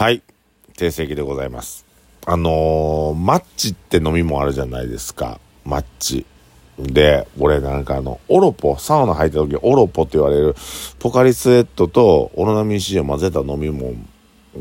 [0.00, 0.22] はい。
[0.78, 1.84] 定石でございます。
[2.24, 5.38] あのーマッチって飲み物あるじゃないですか。
[5.66, 6.24] マッチ。
[6.78, 10.54] で、俺なんかあの、オロポ、サウナ入った時オロポって言われる、
[11.00, 13.92] ポカリスエットとオロナミン C を混ぜた飲み物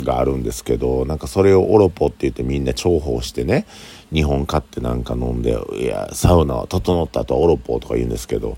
[0.03, 3.65] があるんですけど、なんかそれをオロポって言ってみんな重宝してね、
[4.11, 8.57] 日本買ってなんか飲んで、いや、サウナは整った後はオロポとか言うんですけど、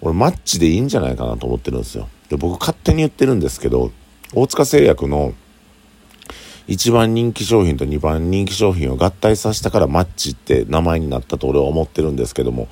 [0.00, 2.08] 俺マッチでいいんじゃないかなと思ってるんですよ。
[2.30, 3.90] で、僕勝手に言ってるんですけど、
[4.34, 5.34] 大塚製薬の
[6.68, 12.68] 一番人気商品と二番人気商品を合体させたからマッチって名前になったと俺は思ってるんですけども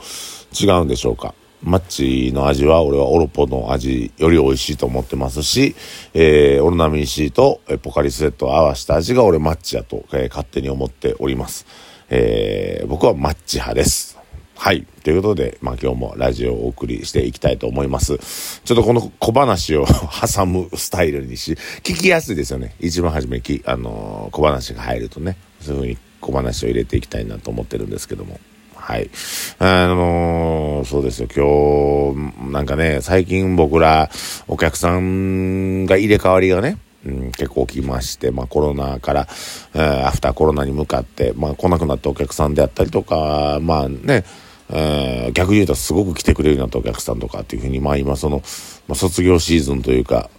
[0.59, 1.35] 違うんでしょうか？
[1.63, 5.75] マッチの味は俺はオロポの味より美味しいと思ってますし、
[6.15, 11.67] えーオロナミン C とポカリスエットを合わせた味が俺マッチやと、えー勝手に思っております、
[12.09, 14.20] えー僕はマッチ派です。
[14.63, 14.87] はい。
[15.05, 18.19] ということで、まあ今日もラジオをお送りしていきたいと思います。
[18.63, 19.87] ちょっとこの小話を
[20.37, 22.75] 挟むスタイルにし、聞きやすいですよね。
[22.79, 28.39] 一番初めき、あのー小話が入るとね、そういう風に小話を入れていきたいなと思ってるんですけども。
[28.75, 29.09] はい。
[29.61, 31.29] あのーそうですよ。
[31.35, 34.11] 今日、なんかね、最近僕ら、
[34.47, 39.29] お客さんが入れ替わりがね、うん、結構起きまして、まあコロナから、
[39.73, 44.25] えーアフターコロナに向かって、まあ来なくなったお客さんであったりとか、まあね、
[44.73, 48.43] え逆に言うとすごく来てくれるようになったお客さんとかっていうふうに、まあ今その、
[48.89, 50.31] まあ、卒業シーズンというか、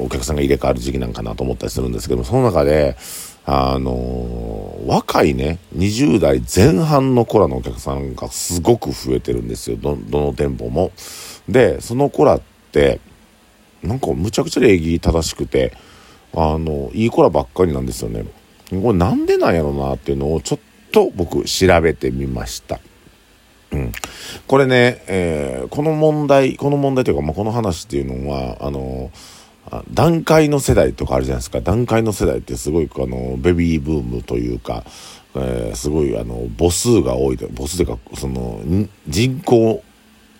[0.00, 2.96] お客さんが入れ替わる時期なんかなと思ったりするんですけども、その中で、
[3.44, 9.76] あのー若いね、20代前半の子らのお客さんがすごく増えてるんですよ。
[9.76, 10.90] ど、どの店舗も。
[11.48, 12.40] で、その子らっ
[12.72, 13.00] て、
[13.82, 15.72] なんかむちゃくちゃ礼儀正しくて、
[16.34, 18.24] あの、いい子らばっかりなんですよね。
[18.70, 20.60] これなんでなんやろなっていうのをちょっ
[20.90, 22.80] と僕調べてみました。
[23.72, 23.92] うん。
[24.46, 29.10] これね、えーこの問題、この問題というか、まあ、この話っていうのは、あの、
[29.92, 31.60] 段階の世代とかあるじゃないですか。
[31.60, 34.84] 段階の世代ってすごい、あの、ベビーブームというか、
[35.34, 38.60] えーすごい、あの、母数が多いで、母数というか、その、
[39.08, 39.82] 人口、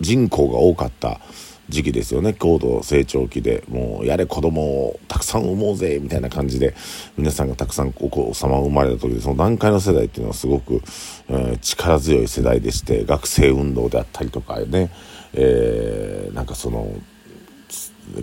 [0.00, 1.20] 人口が多かった
[1.68, 2.32] 時期ですよね。
[2.32, 6.74] 高度成長期でもうやれ子供をたくさん産もうぜみたいな感じで
[7.16, 10.82] 皆さんがたくさんお子様を生まれた時でその段階の世代っていうのはすごく、
[11.28, 14.90] えー力強い世代でして学生運動であったりとかね、
[15.34, 16.88] えーなんかその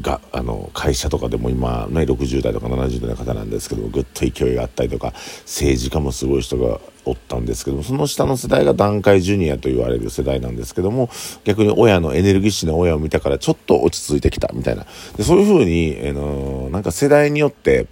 [0.01, 5.13] があの会社とかでも今ね60代とか70代の方なんですけどぐっと勢いがあったりとか
[5.45, 11.09] 政治家もすごい人がおったんですけどもその下の世代が団塊ジュニアと言われる世代なんですけども
[11.43, 14.85] 逆に親のエネルギッシュな親を見たからちょっと落ち着いてきたみたいな。
[15.15, 17.87] でそういうふうに、あのなんか世代によって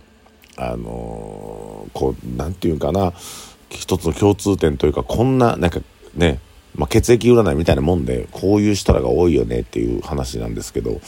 [0.58, 3.14] あのこうなんていうかな
[3.70, 5.80] 一つの共通点というかこんななんか
[6.16, 6.40] ね
[6.78, 11.02] まあ、血液占いみたいなもんでこういう人らが多いよねっていう話なんですけど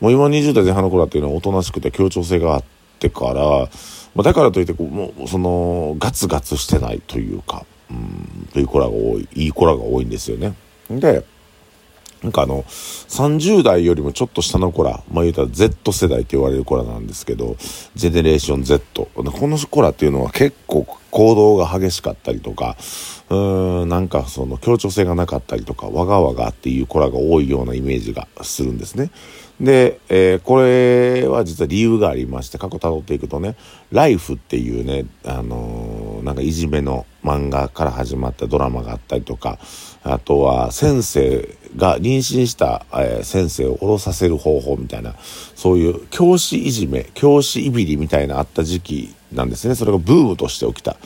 [0.00, 2.64] もう今20代前半の頃っていうのはおとなしくて協調性があっ
[3.00, 3.68] てから、
[4.14, 10.54] まあ、だからといってこうもうそのガツガツしてないというかうんという子らが多いいい子らが多いんですよね。
[10.88, 11.24] で
[12.22, 17.56] なんかあの、30代よりもちょっと下の子ら、まあ言うたら Z 世代って言われる子らなんですけど、
[17.94, 19.08] ジェネレーション Z。
[19.14, 22.76] この子らっていうのは結構行動が激しかったりとか、
[23.30, 29.10] うーん、なんかその協調性がなかったりとか、わがわがっていう子らが多いようなイメージがするんですね。
[29.60, 33.56] で、えーこれは実は理由がありまして、過去辿っていくとね、
[33.90, 39.58] ライフっていうね、あのーなんかいじめの漫画から始まったドラマがあったりとか、
[40.04, 45.14] あとは先生が妊娠した、えー先生を降ろさせる方法みたいな、
[45.56, 49.74] そういう教師いじめ、教師いびりみたいなあった時期なんですね。
[49.74, 50.96] それがブームとして起きた。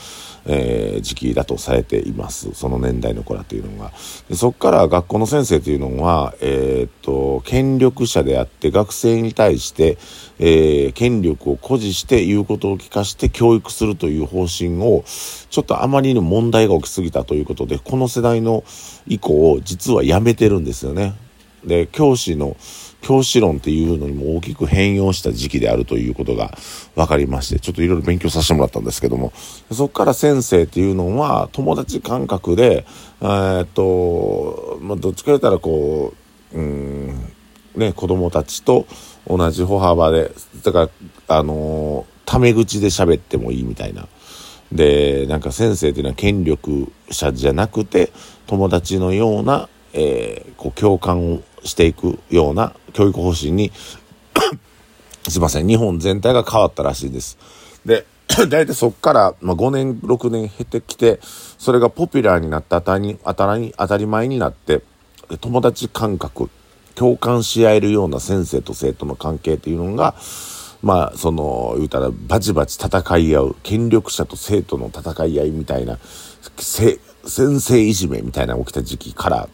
[0.46, 3.92] えー時期だとされていますその年代の子らというのが
[4.28, 9.98] でそこから学校の先生というのは、えーっと権力者であって学生に対して、
[10.38, 15.04] えー権力を誇示して言うことを聞かして教育するという方針を
[15.50, 18.64] ちょっとあまりに問題が起きすぎたということでこの世代の
[19.06, 21.14] 以降実はやめてるんですよね。
[21.64, 22.56] で教師の
[23.02, 26.56] 教師論っていうのにも大きく変容した時期であるということが
[26.94, 29.32] 分かりましてちょっといろいろ勉強させてもらったんですけども
[29.70, 32.86] そこから先生っていうのは友達感覚で
[33.20, 36.14] えーっと、まあ、どっちか言ったらこ
[36.54, 37.32] ううん
[37.74, 38.86] ね子供たちと
[39.26, 40.30] 同じ歩幅で
[40.62, 40.90] だか
[41.26, 44.06] らあのタメ口で喋ってもいいみたいな。
[44.70, 48.10] でなんか先生っていうのは権力者じゃなくて
[48.46, 53.72] 友達のような、えーこう共感をしていくような教育方針に
[55.28, 57.38] すいません日本全体が変わったらしいです。
[57.84, 58.06] で
[58.48, 61.20] 大体そこから、まあ、5年6年経ってきて
[61.58, 64.82] それがポピュラーになって当たり当たり当たり前になって
[65.40, 66.50] 友達感覚
[66.94, 70.14] 共感し合えるような先生と生徒の関係っていうのが
[70.82, 75.98] まあ、その、言うたら、バチバチ戦い合う、権力者と生徒の戦い合いみたいな、
[76.58, 76.98] 先
[77.60, 79.48] 生いじめみたいな起きた時期から、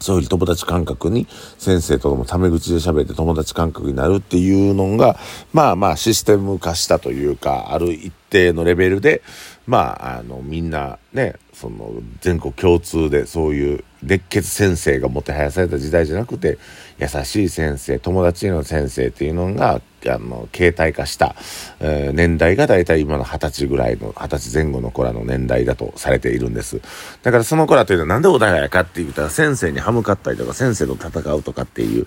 [0.00, 1.26] そういう友達感覚に
[1.58, 5.16] 先生ともタメ口で喋って友達感覚になるっていうのが、
[5.52, 9.22] まあまあシステム化したというか、ある一定のレベルで、
[9.66, 16.58] まあ、あの、みんなね、その全国共通でそういう熱血先生がもてはやされた時代じゃなくて、
[16.98, 21.34] 優しい先生、友達の先生っていうのが、あの、形態化した、
[21.80, 26.80] えー、年代が大体今の二十歳ぐらいの、二十歳前後の子らの年代だとされているんです。
[27.22, 32.06] だからその子らというのはなんで穏やかって言ったら先生に歯向かったりとか先生と戦うとかっていう、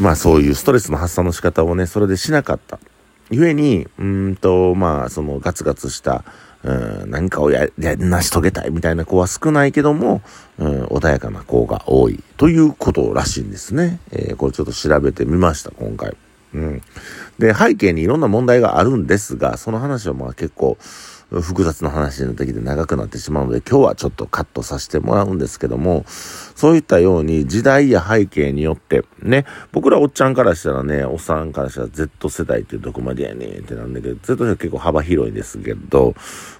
[0.00, 2.78] まあそういうストレスの発散の仕方をね、それでしなかった。
[3.30, 6.24] ゆえに、うんと、まあそのガツガツした、
[6.64, 6.72] う
[7.06, 10.22] ん、何かをや、や、成し遂げたいみたいな子は少ないけども、
[10.58, 14.00] うん、穏やかな子が多いということらしいんですね。
[14.12, 16.16] えー、これちょっと調べてみました、今回。
[16.54, 16.82] うん。
[17.38, 20.78] で、背景にいろんな問題があるんですが、その話はまあ結構、
[21.30, 36.14] 複雑な話になってきて長くなってしまうので、今日はちょっとカットさせてもらうんですけども、そういったように時代や背景によって、ね、僕らおっちゃんからしたらね、おっさんからしたら Z 世代ってどこまでやねんってなんだけど、Z 世代結構幅広いんですけど、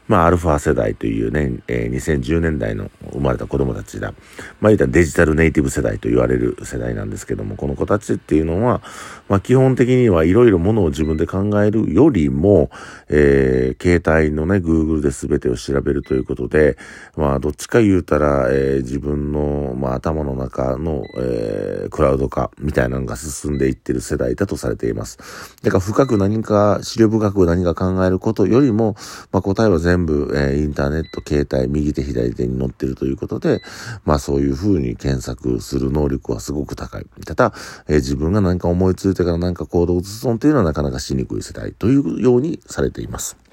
[0.08, 4.14] まあ、アルファ世代というね、えー、2010年代の生まれた子供たちだ。
[4.60, 8.80] まあ、言ったデジタルネイティブ世代と言われる世代なんですけども、この子たちっていうのは、
[9.28, 12.70] まあ、基本的にはいろいろものを自分で考えるよりも、
[13.08, 16.78] えー、携帯のね、Google で全てを調べるということで、
[17.14, 25.18] まあ、どっちか言うたら、えー、自分の、まあ、頭の中の、えー、クラウド化みたいなのが進んでいってる世代だとされています。
[25.62, 28.96] だから深く何か、資料深く何か考えることよりも、
[29.32, 33.62] まあ、答えは全全部、えー、インターネット、携帯、右手、左手に載ってるということで、
[34.04, 37.06] まあそういうふうに検索する能力はすごく高い。
[37.26, 37.52] ただ、
[37.88, 43.47] えー、自分が何か思いついてから何か行動を移すのっていうのはなかなかしにくい世代というようにされています。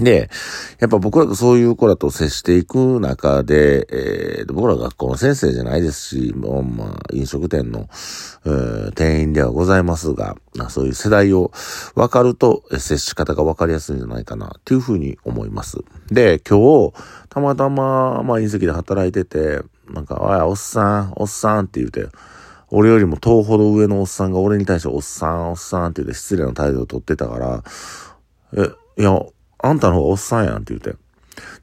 [0.00, 0.30] で、
[0.78, 7.88] やっぱ僕らがそういう子らと接していく中で、えー、僕ら学校の先生じゃないですし、もうまあ、飲食店の、
[8.46, 10.36] えー、店員ではございますが、
[10.68, 11.52] そういう世代を
[11.94, 15.78] 分かると、接し方が分かりやすいんじゃないかな、っていうふうに思います。
[16.10, 16.92] で、今日、
[17.28, 19.62] たまたま、まあ、隕石で働いてて、
[19.92, 22.08] なんか、おい、おっさん、おっさんって言うて、
[22.72, 27.62] 俺よりも遠ほど上のおっさんが俺に対しておっさん、おっさんって言って失礼な態度をとってたから、
[28.54, 28.70] え、
[29.00, 29.20] いや、
[29.62, 30.96] あんたの方がおっさんやんって言って。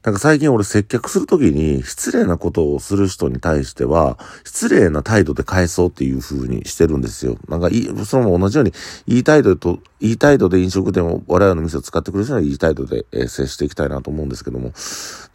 [0.02, 7.36] なんか最近俺接客するときに失礼なことをする人に対しては失礼な態度で返そうっていう風にしてるんですよ。
[7.48, 8.72] なんかいい、その同じように
[9.06, 14.72] いい態度と、いい態度で飲食店を我々の店を使ってくれる人はいい態度で、えー、接していきたいなと思うんですけども、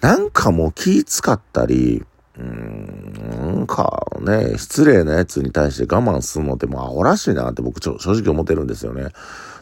[0.02, 2.04] なんかもう気使ったり、
[2.38, 9.10] うーん、なんかね、失礼な奴に対して我慢するのってもうアホらしいなって僕ちょ正直思ってるんですよね。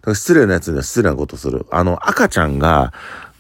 [0.08, 1.66] 失礼な奴には失礼なことする。
[1.72, 2.94] あの、赤ちゃんが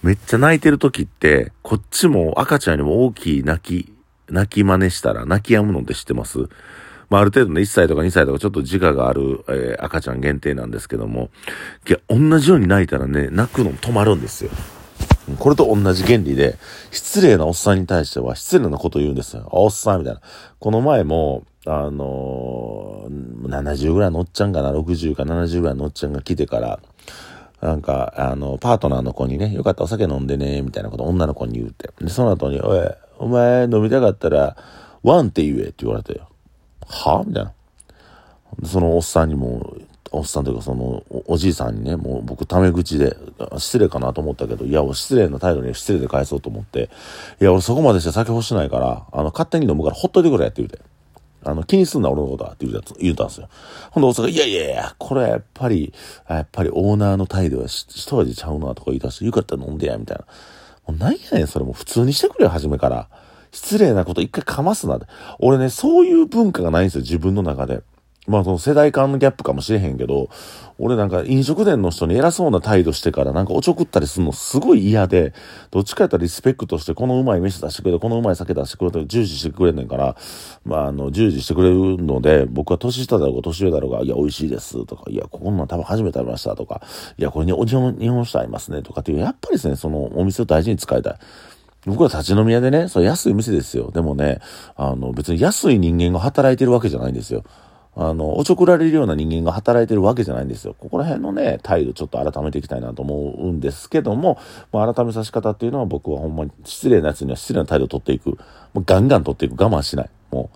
[0.03, 3.93] めっちゃ泣いてる時って、こっちも赤ちゃんよりも大きい泣き、
[4.29, 6.49] 泣き真似したら泣き止むのって知ってます？
[7.09, 11.29] まあ、ある程度の1歳とか2歳とかちょっと自我がある、えー、赤ちゃん限定なんですけども、
[11.87, 14.51] いや、同じように泣いたらね、泣くの止まるんですよ。
[15.37, 16.57] これと同じ原理で、
[16.89, 19.47] 失礼なおっさんに対しては失礼なこと言うんですよ。
[19.51, 20.21] おっさんみたいな。
[20.59, 22.90] この前も、あのー、
[23.51, 26.79] 70ぐらいのおっちゃんかな、60か70ぐらいのおっちゃんが来てから、
[27.61, 31.91] なんか、あの、パートナーの子にね、よかったお酒飲んでね、みたいなこと女の子に言うて。
[32.01, 32.87] で、その後に、おい、
[33.19, 34.57] お前飲みたかったら、
[35.03, 36.21] ワンって言えって言われて、
[36.87, 37.23] は？
[37.25, 37.53] みたいな。
[38.65, 39.77] そのおっさんにも、
[40.11, 43.15] おっさんというかそのおじいさんにね、もう僕タメ口で、
[43.57, 46.89] 失礼かなと思ったけど、いや、失礼な態度に失礼で返そうと思って、
[47.39, 50.79] いや、俺そこまでして酒欲しないから、あの、勝手に飲むからほっといてくれって言うて。
[51.43, 53.49] あの、気にすんな、俺のことはって言うた、言うたんですよ。
[53.91, 55.93] ほんで、大阪、いやいやいや、これやっぱり、
[56.29, 60.25] やっぱりオーナーの態度は一味ちゃうなとか言い出して、よかったら飲んでや、みたいな。
[60.87, 63.09] もうなんやねん、それもう普通にしてくれよ、初めから。
[63.51, 65.07] 失礼なこと一回かますなって。
[65.39, 67.81] 俺ね、そういう文化がないんですよ、自分の中で。
[68.27, 70.29] まあその世代間のギャップかもしれへんけど、
[70.77, 75.33] 俺なんか飲食店の人に偉そうな態度してからなんかおちょくったりするのすごい嫌で、
[75.71, 80.15] どっちかやったらリスペクトしてこのうまい飯出してくれて、このうまい酒出してくれと従事してくれんねんから、
[80.65, 86.81] まああの、従事してくれるので、僕は年下だろうが年上だろうが、いや、美味しいですとか、いや、ここんなん多分初めて食べましたとか、
[87.17, 91.15] いや、これにお日本、日本酒合いますねとかっていう、やっぱりですね、そのお店を大事に使いたい。
[91.85, 93.89] 僕は立ち飲み屋でね、それ安い店ですよ。
[93.91, 94.39] でもね、
[94.75, 97.43] あの、別に安い人間が働いてるわけじゃないんですよ。
[97.95, 100.75] あの、おちょくられるような人間が働いてるわけじゃないんですよ。
[100.79, 104.39] ここら辺のね、態度ちょっと改めていきたいなと思うんですけども、
[104.71, 108.37] まあ、改めさせ方っていうのは僕はほんまに失礼なやつには失礼な態度を取っていく。
[108.73, 109.61] もうガンガン取っていく。
[109.61, 110.09] 我慢しない。
[110.31, 110.49] も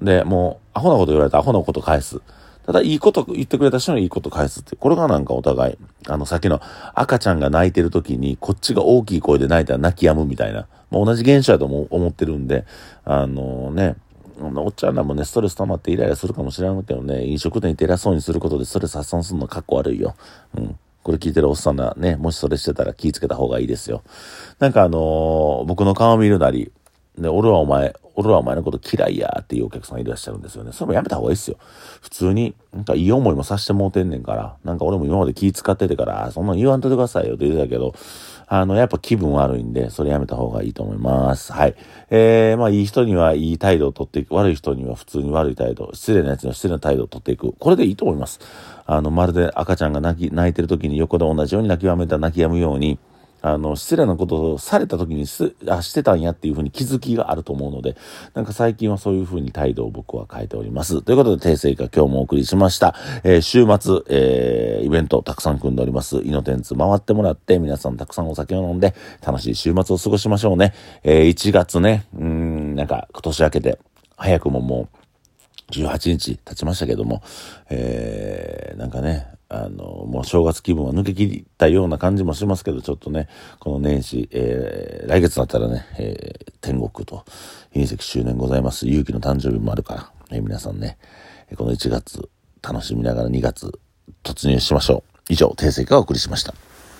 [0.00, 0.04] う。
[0.04, 2.20] で、もう、アホなこと言われたらアホなこと返す。
[2.66, 4.76] ただ、いいこと言ってくれた人にいいこと返すって。
[4.76, 6.60] これがなんかお互い、あの、さっきの
[6.94, 10.66] 赤ちゃんが泣いてる時に、こっちが大きい声で泣いたら泣き止むみたいな。
[10.90, 12.64] まあ、同じ現象だと思ってるんで、
[13.04, 13.96] あのね、
[14.42, 20.14] おっちゃんらもね、ストレス溜まってイライラするかもしれないけどね、飲食店に偉そうにすることでストレス発散するのかっこ悪いよ。
[20.56, 20.78] うん。
[21.02, 24.02] これ聞いてるおっさんらね、もしそれしてたら気ぃつけた方がいいですよ。
[24.58, 26.70] なんかあのー、僕の顔見るなり、
[27.18, 30.72] ね、俺はお前、俺はお前のこと嫌いやっていうお客さんいらっしゃるんですよね。
[30.72, 31.56] それもやめた方がいいですよ。
[32.00, 37.94] 普通に、なんかいい思いもさせてもうてんねんから、なんか俺も今まで気使っててから、そんなん言わんといてくださいよって言ってたけど、
[38.54, 41.54] あの、やっぱ気分悪いんで、それやめた方がいいと思います。
[41.54, 41.74] はい。
[42.10, 44.34] えー、まあ、いい人にはいい態度をとっていく。
[44.34, 45.90] 悪い人には普通に悪い態度。
[45.94, 47.54] 失礼な奴には失礼な態度をとっていく。
[47.58, 48.40] これでいいと思います。
[48.84, 52.98] あの、まるで赤ちゃんが泣き、泣いてる時に横で同じように泣きわめた泣き止むように、
[53.42, 57.96] あの、失礼なことをされた時にす、あ、してたんやっていうふうに気づきがあると思うので、
[58.34, 61.02] なんか最近はそういうふうに態度を僕は変えております。
[61.02, 62.94] ということで、訂正が今日もお送りしました。
[63.24, 66.18] えー、週末、えー、イベントたくさん組んでおります。
[66.18, 68.94] イノテンツ回ってもらって、皆さんたくさんお酒を飲んで、
[69.26, 70.72] 楽しい週末を過ごしましょうね。
[71.02, 73.78] えー、1月ね、うん、なんか今年明けて、
[74.16, 75.01] 早くももう、
[75.72, 77.22] 18日経ちましたけども、
[77.70, 87.24] えー、なんかね、あの、もう正月気分は抜け切ったような感じもしますけど、ちょっとね、この年始、えー、来月だったらね、えー、天国と
[87.74, 88.86] 隕石周年ございます。
[88.86, 90.98] 勇気の誕生日もあるから、えー、皆さんね、
[91.56, 92.28] この1月
[92.62, 93.78] 楽しみながら2月
[94.22, 95.18] 突入しましょう。
[95.28, 96.54] 以上、訂正がお送りしました。